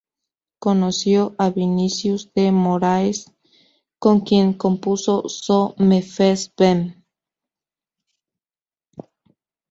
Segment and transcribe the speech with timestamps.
[0.57, 3.31] Conoció a Vinícius de Moraes
[3.99, 7.05] con quien compuso Só Me Fez Bem.